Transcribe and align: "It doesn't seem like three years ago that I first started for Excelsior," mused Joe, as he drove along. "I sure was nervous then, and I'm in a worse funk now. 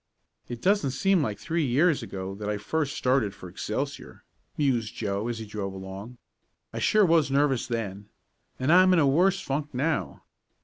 "It 0.49 0.63
doesn't 0.63 0.89
seem 0.97 1.21
like 1.21 1.37
three 1.37 1.63
years 1.63 2.01
ago 2.01 2.33
that 2.33 2.49
I 2.49 2.57
first 2.57 2.97
started 2.97 3.35
for 3.35 3.47
Excelsior," 3.47 4.23
mused 4.57 4.95
Joe, 4.95 5.27
as 5.27 5.37
he 5.37 5.45
drove 5.45 5.73
along. 5.73 6.17
"I 6.73 6.79
sure 6.79 7.05
was 7.05 7.29
nervous 7.29 7.67
then, 7.67 8.09
and 8.57 8.73
I'm 8.73 8.93
in 8.93 8.97
a 8.99 9.05
worse 9.05 9.39
funk 9.41 9.75
now. 9.75 10.23